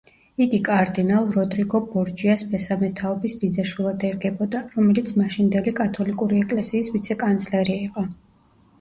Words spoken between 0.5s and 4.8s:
კარდინალ როდრიგო ბორჯიას მესამე თაობის ბიძაშვილად ერგებოდა,